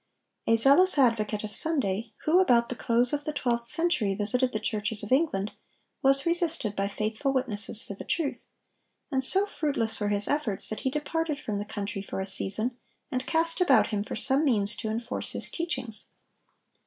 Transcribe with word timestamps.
A 0.47 0.57
zealous 0.57 0.97
advocate 0.97 1.43
of 1.43 1.53
Sunday, 1.53 2.11
who 2.25 2.39
about 2.41 2.69
the 2.69 2.75
close 2.75 3.13
of 3.13 3.23
the 3.23 3.31
twelfth 3.31 3.67
century 3.67 4.15
visited 4.15 4.51
the 4.51 4.59
churches 4.59 5.03
of 5.03 5.11
England, 5.11 5.51
was 6.01 6.25
resisted 6.25 6.75
by 6.75 6.87
faithful 6.87 7.31
witnesses 7.31 7.83
for 7.83 7.93
the 7.93 8.03
truth; 8.03 8.47
and 9.11 9.23
so 9.23 9.45
fruitless 9.45 9.99
were 9.99 10.09
his 10.09 10.27
efforts 10.27 10.69
that 10.69 10.79
he 10.79 10.89
departed 10.89 11.39
from 11.39 11.59
the 11.59 11.65
country 11.65 12.01
for 12.01 12.19
a 12.19 12.25
season, 12.25 12.79
and 13.11 13.27
cast 13.27 13.61
about 13.61 13.89
him 13.89 14.01
for 14.01 14.15
some 14.15 14.43
means 14.43 14.75
to 14.75 14.89
enforce 14.89 15.33
his 15.33 15.49
teachings. 15.51 16.07